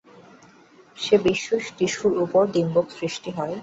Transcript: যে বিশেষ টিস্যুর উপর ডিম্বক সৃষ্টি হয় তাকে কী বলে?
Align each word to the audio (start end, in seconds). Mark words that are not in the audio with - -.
যে 0.97 1.15
বিশেষ 1.25 1.63
টিস্যুর 1.77 2.13
উপর 2.23 2.43
ডিম্বক 2.53 2.87
সৃষ্টি 2.91 3.29
হয় 3.29 3.39
তাকে 3.39 3.47
কী 3.47 3.49
বলে? 3.49 3.57